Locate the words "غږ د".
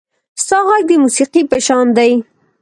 0.67-0.91